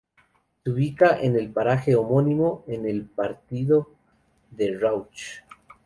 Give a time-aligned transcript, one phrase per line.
[0.63, 3.87] Se ubica en el paraje homónimo, en el partido
[4.49, 5.43] de Rauch.